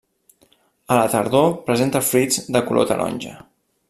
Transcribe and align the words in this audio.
A 0.95 0.97
la 0.99 1.11
tardor 1.15 1.45
presenta 1.69 2.01
fruits 2.07 2.39
de 2.57 2.63
color 2.71 2.89
taronja. 2.93 3.37